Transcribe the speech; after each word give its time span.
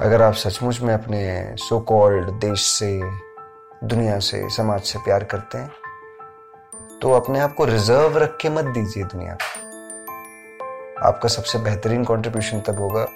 अगर 0.00 0.22
आप 0.22 0.34
सचमुच 0.34 0.80
में 0.80 0.92
अपने 0.94 1.20
सो 1.58 1.78
कॉल्ड 1.80 2.30
देश 2.40 2.60
से, 2.60 3.00
दुनिया 3.84 4.18
से, 4.18 4.48
समाज 4.50 4.80
से 4.82 4.98
प्यार 4.98 5.24
करते 5.24 5.58
हैं 5.58 6.98
तो 7.02 7.12
अपने 7.12 7.40
आप 7.40 7.54
को 7.54 7.64
रिज़र्व 7.64 8.16
रख 8.18 8.36
के 8.40 8.48
मत 8.48 8.64
दीजिए 8.64 9.04
दुनिया 9.04 9.34
को। 9.34 11.04
आपका 11.06 11.28
सबसे 11.28 11.58
बेहतरीन 11.58 12.04
कंट्रीब्यूशन 12.04 12.60
तब 12.60 12.78
होगा 12.78 13.06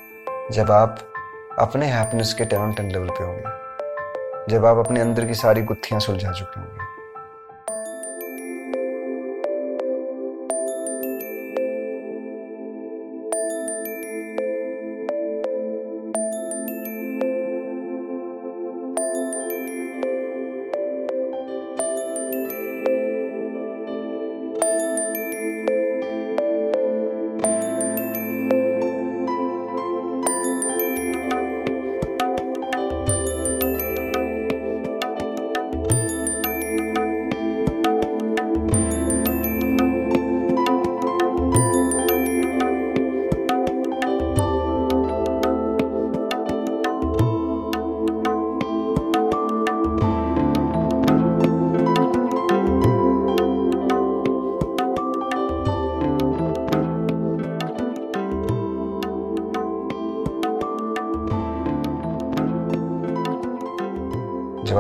जब 0.52 0.70
आप 0.70 0.98
अपने 1.58 1.86
हैप्पीनेस 1.86 2.34
के 2.34 2.44
टेन 2.44 2.60
ऑन 2.60 2.72
टेन 2.72 2.90
लेवल 2.90 3.08
पे 3.08 3.24
होंगे। 3.24 4.52
जब 4.52 4.66
आप 4.66 4.76
अपने 4.76 5.00
अंदर 5.00 5.26
की 5.26 5.34
सारी 5.34 5.62
गुत्थियाँ 5.62 6.00
सुलझा 6.00 6.32
चुके 6.32 6.60
होंगे। 6.60 6.73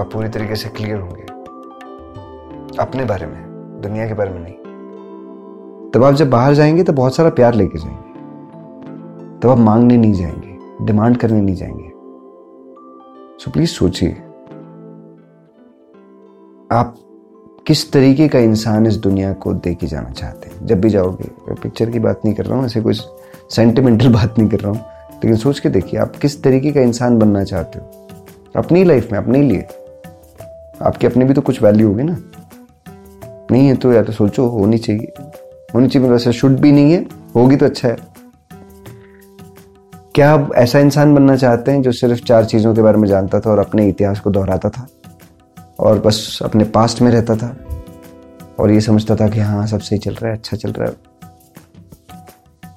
आप 0.04 0.12
पूरी 0.12 0.28
तरीके 0.28 0.56
से 0.56 0.68
क्लियर 0.68 1.00
होंगे। 1.00 1.22
अपने 2.78 3.04
बारे 3.04 3.26
में, 3.26 3.42
दुनिया 3.82 4.08
के 4.08 4.14
बारे 4.14 4.30
में 4.30 4.40
नहीं। 4.40 4.54
तब 5.90 6.04
आप 6.04 6.14
जब 6.14 6.30
बाहर 6.30 6.54
जाएँगे 6.54 6.82
तो 6.82 6.92
बहुत 6.92 7.16
सारा 7.16 7.30
प्यार 7.30 7.54
लेके 7.54 7.78
जाएँगे। 7.78 8.14
तब 9.40 9.50
आप 9.50 9.58
मांगने 9.58 9.96
नहीं 9.96 10.12
जाएँगे 10.12 10.84
डिमांड 10.84 11.16
करने 11.16 11.40
नहीं 11.40 11.56
जाएँगे। 11.56 11.88
सो 13.44 13.50
प्लीज़ 13.50 13.70
सोचिए, 13.70 14.10
आप 16.72 16.96
किस 17.66 17.92
तरीके 17.92 18.28
का 18.28 18.38
इंसान 18.38 18.86
इस 18.86 18.96
दुनिया 18.96 19.32
को 19.32 19.54
दे 19.54 19.74
के 19.74 19.86
जाना 19.86 20.10
चाहते 20.10 20.48
हैं? 20.48 20.66
जब 20.66 20.80
भी 20.80 20.90
जाओगे, 20.90 21.30
मैं 21.48 21.56
पिक्चर 21.56 21.90
की 21.90 21.98
बात 21.98 22.20
नहीं 22.24 22.34
कर 22.34 22.44
रहा 22.44 22.58
हूँ, 22.58 22.66
ऐसे 22.66 22.80
कोई 22.80 22.94
सेंटिमेंटल 23.50 24.08
बात 24.14 24.34
नहीं 24.38 24.48
कर 24.48 24.60
रहा 24.60 24.72
हूँ। 24.72 24.80
लेकिन 25.14 25.36
सोच 25.36 25.60
के 25.60 25.68
देखिए, 25.68 26.00
आप 26.00 26.16
किस 26.16 26.42
तरीके 26.42 26.72
का 26.72 26.80
इंसान 26.80 27.18
बनना 27.18 27.44
चाहते 27.44 27.78
हो? 27.78 28.08
अपनी 28.56 28.84
लाइफ 28.84 29.12
में, 29.12 29.18
अपने 29.18 29.42
लिए। 29.42 29.66
आपकी 30.84 31.06
अपनी 31.06 31.24
भी 31.24 31.34
तो 31.34 31.40
कुछ 31.40 31.62
वैल्यू 31.62 31.88
होगी 31.88 32.02
ना। 32.02 32.16
नहीं 33.50 33.68
है 33.68 33.76
तो 33.76 33.92
या 33.92 34.02
तो 34.02 34.12
सोचो, 34.12 34.46
होनी 34.46 34.78
चाहिए। 34.78 35.12
होनी 35.74 35.88
चाहिए 35.88 36.08
वैसे 36.08 36.32
शुड 36.32 36.52
भी 36.52 36.72
नहीं 36.72 36.92
है, 36.92 37.06
होगी 37.36 37.56
तो 37.56 37.66
अच्छा 37.66 37.88
है। 37.88 37.96
क्या 40.14 40.32
आप 40.32 40.50
ऐसा 40.54 40.78
इंसान 40.78 41.14
बनना 41.14 41.36
चाहते 41.36 41.72
हैं 41.72 41.82
जो 41.82 41.92
सिर्फ़ 41.92 42.24
चार 42.24 42.44
चीज़ों 42.44 42.74
के 42.74 42.82
बारे 42.82 42.98
में 42.98 43.08
जानता 43.08 43.40
था 43.40 43.50
और 43.50 43.58
अपने 43.58 43.88
इतिहास 43.88 44.20
को 44.20 44.30
दोहराता 44.30 44.68
था? 44.68 44.88
और 45.78 45.98
बस 45.98 46.38
अपने 46.42 46.64
पास्ट 46.64 47.02
में 47.02 47.10
रहता 47.10 47.36
था? 47.36 47.56
और 48.58 48.70
ये 48.70 48.80
समझता 48.80 49.16
था 49.16 49.28
कि 49.28 49.40
हाँ 49.40 49.66
सब 49.66 49.80
सही 49.80 49.98
चल 49.98 50.14
रहा 50.14 50.30
है 50.30 50.36
अच्छा 50.36 50.56
चल 50.56 50.72
रहा 50.72 50.88
है। 50.88 50.94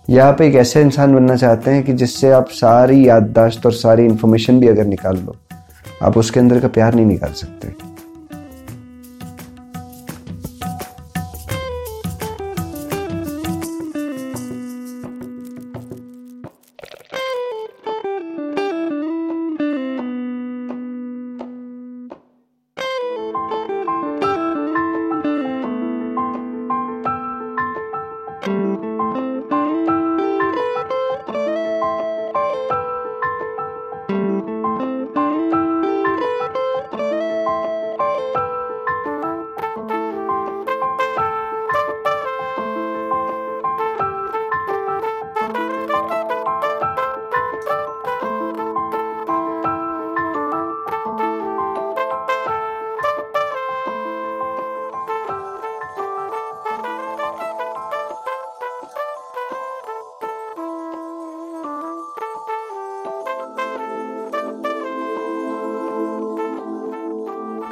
या 0.09 0.27
आप 0.27 0.41
एक 0.41 0.55
ऐसे 0.55 0.81
इंसान 0.81 1.15
बनना 1.15 1.35
चाहते 1.35 1.71
हैं 1.71 1.83
कि 1.83 1.93
जिससे 1.93 2.31
आप 2.31 2.47
सारी 2.49 3.09
याददाश्त 3.09 3.65
और 3.65 3.73
सारी 3.73 4.05
इंफॉर्मेशन 4.05 4.59
भी 4.59 4.67
अगर 4.67 4.85
निकाल 4.85 5.17
लो, 5.17 5.35
आप 6.03 6.17
उसके 6.17 6.39
अंदर 6.39 6.59
का 6.59 6.67
प्यार 6.67 6.95
नहीं 6.95 7.05
निकाल 7.05 7.31
सकते? 7.31 7.96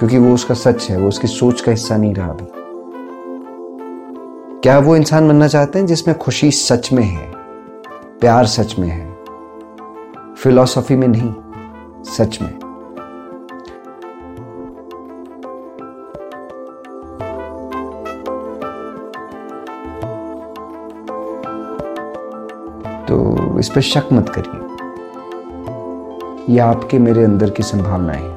क्योंकि 0.05 0.27
वो 0.27 0.33
उसका 0.33 0.53
सच 0.53 0.89
है, 0.89 0.97
वो 0.97 1.07
उसकी 1.07 1.27
सोच 1.27 1.61
का 1.61 1.71
हिस्सा 1.71 1.97
नहीं 1.97 2.13
रहा 2.15 2.29
अभी। 2.29 2.45
क्या 4.59 4.79
वो 4.79 4.95
इंसान 4.95 5.27
बनना 5.27 5.47
चाहते 5.47 5.79
हैं 5.79 5.85
जिसमें 5.85 6.17
खुशी 6.17 6.51
सच 6.51 6.93
में 6.93 7.03
है, 7.03 7.31
प्यार 8.19 8.45
सच 8.45 8.75
में 8.79 8.87
है, 8.87 9.17
फिलॉसफी 10.35 10.95
में 10.95 11.07
नहीं, 11.07 11.33
सच 12.03 12.41
में? 12.41 12.53
तो 23.05 23.59
इस 23.59 23.69
पर 23.69 23.81
शक 23.81 24.03
मत 24.13 24.29
करिए। 24.29 24.61
ये 26.53 26.59
आपके 26.59 26.99
मेरे 26.99 27.23
अंदर 27.23 27.49
की 27.49 27.63
संभावनाएँ 27.63 28.23
हैं। 28.23 28.34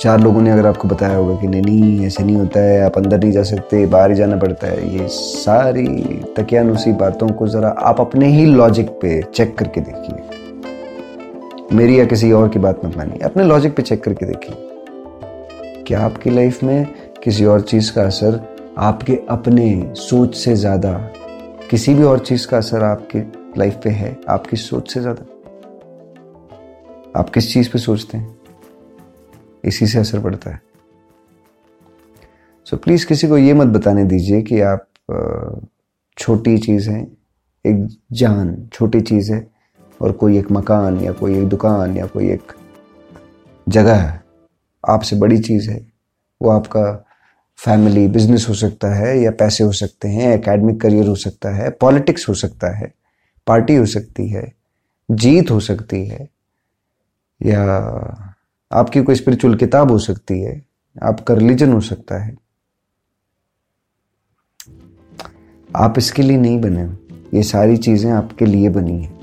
चार 0.00 0.20
लोगों 0.20 0.40
ने 0.40 0.50
अगर 0.50 0.66
आपको 0.66 0.88
बताया 0.88 1.16
होगा 1.16 1.34
कि 1.40 1.46
नहीं 1.46 1.62
नहीं, 1.62 2.06
ऐसे 2.06 2.22
नहीं 2.24 2.36
होता 2.36 2.60
है, 2.60 2.80
आप 2.80 2.96
अंदर 2.98 3.18
नहीं 3.18 3.32
जा 3.32 3.42
सकते, 3.42 3.86
बाहर 3.86 4.10
ही 4.10 4.16
जाना 4.16 4.36
पड़ता 4.36 4.66
है, 4.66 4.96
ये 4.96 5.08
सारी 5.08 5.86
तकियानुसी 6.36 6.92
बातों 6.92 7.28
को 7.28 7.46
ज़रा 7.48 7.68
आप 7.68 8.00
अपने 8.00 8.26
ही 8.26 8.46
लॉजिक 8.46 8.88
पे 8.90 9.20
चेक 9.34 9.56
करके 9.58 9.80
देखिए। 9.80 10.16
मेरी 11.76 11.98
या 12.00 12.04
किसी 12.04 12.32
और 12.32 12.48
की 12.48 12.58
बात 12.58 12.84
मत 12.84 12.96
मानिए, 12.96 13.18
अपने 13.18 13.44
लॉजिक 13.44 13.76
पे 13.76 13.82
चेक 13.82 14.04
करके 14.04 14.26
देखिए। 14.26 14.54
क्या 15.86 16.00
आपकी 16.00 16.30
लाइफ 16.30 16.62
में 16.62 16.86
किसी 17.24 17.44
और 17.44 17.60
चीज़ 17.60 17.92
का 17.92 18.02
असर 18.02 18.40
आपके 18.78 19.18
अपने 19.30 19.92
सोच 19.96 20.34
से 20.34 20.54
ज़्यादा, 20.56 20.92
किसी 21.70 21.94
भी 21.94 22.02
और 22.02 22.18
चीज़ 22.18 22.48
का 22.48 22.58
असर 22.58 22.84
आपके 22.84 23.18
लाइफ 23.58 23.80
पे 23.84 23.90
है, 23.90 24.16
आपकी 24.28 24.56
सोच 24.56 24.92
से 24.92 25.00
ज़्यादा? 25.00 25.22
आप 27.20 27.30
किस 27.30 27.52
चीज़ 27.54 27.70
पे 27.70 27.78
सोचते 27.78 28.18
हैं? 28.18 28.39
इसी 29.64 29.86
से 29.86 29.98
असर 29.98 30.20
पड़ता 30.20 30.50
है। 30.50 30.60
सो 32.64 32.76
so, 32.76 32.82
प्लीज़ 32.82 33.06
किसी 33.06 33.28
को 33.28 33.38
ये 33.38 33.54
मत 33.54 33.66
बताने 33.66 34.04
दीजिए 34.04 34.42
कि 34.42 34.60
आप 34.60 34.86
छोटी 36.18 36.58
चीज़ 36.58 36.90
हैं 36.90 37.16
एक 37.66 37.98
जान 38.12 38.68
छोटी 38.72 39.00
चीज़ 39.00 39.32
है 39.32 39.50
और 40.02 40.12
कोई 40.12 40.38
एक 40.38 40.52
मकान 40.52 41.00
या 41.00 41.12
कोई 41.12 41.38
एक 41.38 41.48
दुकान 41.48 41.96
या 41.96 42.06
कोई 42.06 42.30
एक 42.30 42.52
जगह 43.68 43.94
है 43.94 44.24
आपसे 44.88 45.16
बड़ी 45.16 45.38
चीज़ 45.38 45.70
है 45.70 45.86
वो 46.42 46.50
आपका 46.50 47.06
फैमिली 47.56 48.08
बिज़नेस 48.08 48.46
हो 48.48 48.54
सकता 48.54 48.94
है 48.94 49.20
या 49.20 49.30
पैसे 49.30 49.64
हो 49.64 49.72
सकते 49.72 50.08
हैं 50.08 50.34
एकेडमिक 50.34 50.80
करियर 50.80 51.06
हो 51.06 51.14
सकता 51.14 51.50
है 51.50 51.70
पॉलिटिक्स 51.70 52.28
हो 52.28 52.34
सकता 52.34 52.76
है 52.76 52.94
पार्टी 53.46 53.74
हो 53.74 53.86
सकती 53.86 54.28
है 54.28 54.52
जीत 55.10 55.50
हो 55.50 55.60
सकती 55.60 56.06
है 56.06 56.28
या 57.42 58.29
आपकी 58.70 59.00
कोई 59.02 59.14
स्पिरिचुअल 59.14 59.54
किताब 59.54 59.90
हो 59.90 59.98
सकती 59.98 60.40
है 60.40 60.60
आपका 60.96 61.34
रिलीजन 61.34 61.72
हो 61.72 61.80
सकता 61.80 62.18
है। 62.24 62.34
आप 65.76 65.94
इसके 65.98 66.22
लिए 66.22 66.36
नहीं 66.36 66.60
बने 66.60 66.82
ये 67.34 67.42
सारी 67.42 67.76
चीज़ें 67.76 68.10
आपके 68.12 68.46
लिए 68.46 68.68
बनी 68.68 69.02
है। 69.02 69.18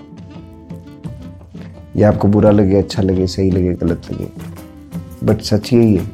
ये 1.96 2.04
आपको 2.04 2.28
बुरा 2.28 2.52
लगे 2.52 2.76
अच्छा 2.76 3.02
लगे, 3.02 3.28
सही 3.28 3.52
लगे, 3.52 3.74
गलत 3.74 4.12
लगे। 4.12 4.30
बट 5.24 5.42
सच 5.42 5.72
यही 5.74 5.96
है 5.96 6.06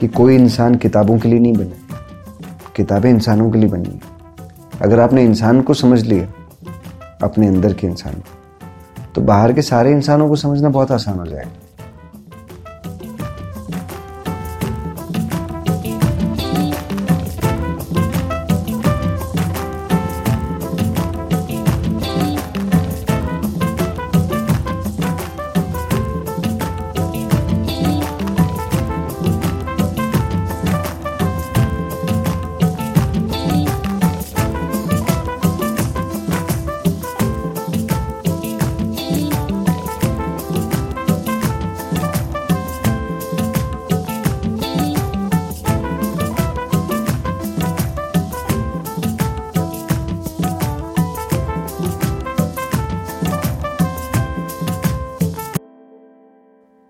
कि 0.00 0.08
कोई 0.08 0.34
इंसान 0.36 0.74
किताबों 0.74 1.18
के 1.18 1.28
लिए 1.28 1.38
नहीं 1.38 1.52
बने 1.52 1.84
किताबें 2.76 3.10
इंसानों 3.10 3.50
के 3.50 3.58
लिए 3.58 3.68
बनी 3.68 3.88
है। 3.88 4.00
अगर 4.82 5.00
आपने 5.00 5.24
इंसान 5.24 5.60
को 5.62 5.74
समझ 5.74 6.02
लिया, 6.02 6.26
अपने 7.22 7.46
अंदर 7.46 7.74
के 7.74 7.86
इंसान 7.86 8.14
को 8.14 9.12
तो 9.14 9.20
बाहर 9.22 9.52
के 9.52 9.62
सारे 9.62 9.92
इंसानों 9.92 10.28
को 10.28 10.36
समझना 10.36 10.68
बहुत 10.68 10.90
आसान 10.92 11.18
हो 11.18 11.26
जाएगा। 11.26 11.64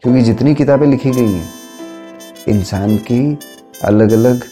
क्योंकि 0.07 0.21
जितनी 0.23 0.55
किताबें 0.55 0.87
लिखी 0.87 1.11
गई 1.11 1.31
हैं, 1.31 1.49
इंसान 2.49 2.97
की 3.07 3.39
अलग 3.85 4.13
अलग 4.13 4.45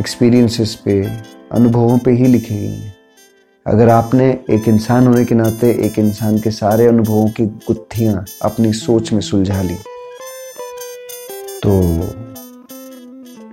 एक्सपीरियंसेस 0.00 0.74
पे, 0.84 0.94
अनुभवों 1.52 1.98
पे 1.98 2.10
ही 2.10 2.26
लिखी 2.26 2.54
गई 2.54 2.66
हैं। 2.66 2.94
अगर 3.66 3.88
आपने 3.88 4.28
एक 4.50 4.68
इंसान 4.68 5.06
होने 5.06 5.24
के 5.24 5.34
नाते 5.34 5.70
एक 5.86 5.98
इंसान 5.98 6.38
के 6.38 6.50
सारे 6.50 6.86
अनुभवों 6.86 7.28
की 7.30 7.46
गुत्थियाँ 7.46 8.24
अपनी 8.42 8.72
सोच 8.72 9.12
में 9.12 9.20
सुलझा 9.20 9.60
ली 9.62 9.76
तो 11.62 11.72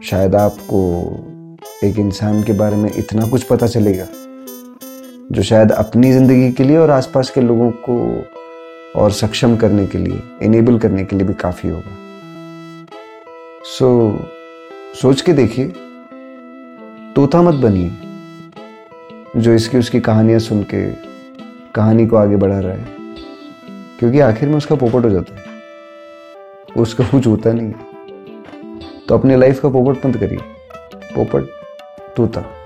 शायद 0.02 0.36
आपको 0.36 0.82
एक 1.84 2.00
इंसान 2.00 2.44
के 2.44 2.54
बारे 2.54 2.76
में 2.76 2.92
इतना 2.96 3.28
कुछ 3.28 3.44
पता 3.44 3.68
चलेगा, 3.68 4.08
जो 5.32 5.44
शायद 5.44 5.72
अपनी 5.72 6.12
ज़िंदगी 6.14 6.52
के 6.52 6.64
लिए 6.64 6.78
और 6.78 6.92
आसपास 6.92 7.30
के 7.30 7.42
लोगों 7.42 7.70
को 7.90 8.00
और 8.96 9.12
सक्षम 9.12 9.58
करने 9.58 9.88
के 9.88 9.98
लिए 9.98 10.22
इनेबल 10.42 10.80
करने 10.80 11.06
के 11.06 11.16
लिए 11.16 11.28
भी 11.28 11.34
काफ़ी 11.34 11.70
होगा। 11.70 11.98
सो 13.64 14.12
so, 14.12 14.98
सोच 14.98 15.22
के 15.22 15.34
देखिए। 15.34 15.74
तोता 17.16 17.42
मत 17.42 17.54
बनिए 17.54 17.92
जो 19.38 19.54
इसकी 19.54 19.78
उसकी 19.78 20.00
कहानियाँ 20.00 20.40
सुन 20.40 20.64
के 20.64 20.92
कहानी 21.76 22.08
को 22.08 22.16
आगे 22.16 22.36
बढ़ा 22.36 22.60
रहा 22.60 22.74
है। 22.74 22.88
क्योंकि 24.00 24.20
आखिर 24.20 24.50
में 24.50 24.58
उसका 24.58 24.76
पोपट 24.76 25.06
हो 25.06 25.10
जाता 25.10 25.36
है। 25.36 25.44
उसका 26.78 27.04
कुछ 27.04 27.28
होता 27.28 27.54
नहीं 27.54 27.74
तो 29.08 29.18
अपने 29.18 29.38
लाइफ 29.38 29.62
का 29.62 29.70
पोपट 29.70 30.06
मत 30.06 30.18
करिए। 30.18 30.40
पोपट 31.16 31.42
तोता। 32.18 32.63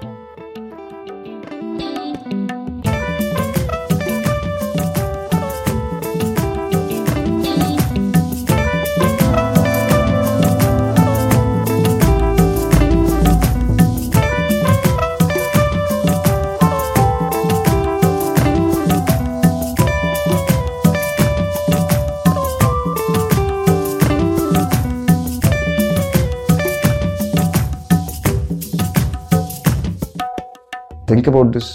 Think 31.18 31.28
about 31.30 31.52
this 31.52 31.68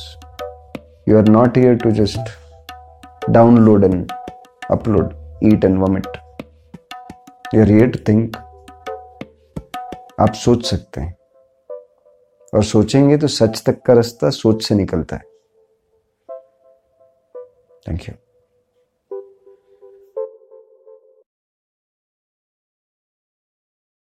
you 1.06 1.16
are 1.20 1.28
not 1.36 1.56
here 1.56 1.76
to 1.84 1.90
just 1.90 2.28
download 3.36 3.86
and 3.86 4.12
upload 4.74 5.08
eat 5.48 5.64
and 5.68 5.80
vomit 5.82 6.06
you 7.52 7.62
are 7.64 7.70
here 7.74 7.90
to 7.96 8.02
think 8.08 8.38
आप 10.20 10.32
सोच 10.44 10.64
सकते 10.66 11.00
हैं 11.00 11.14
और 12.54 12.64
सोचेंगे 12.64 13.16
तो 13.18 13.28
सच 13.36 13.62
तक 13.66 13.82
का 13.86 13.94
रास्ता 14.00 14.30
सोच 14.40 14.62
से 14.64 14.74
निकलता 14.74 15.16
है 15.16 15.24
थैंक 17.88 18.08
यू 18.08 18.31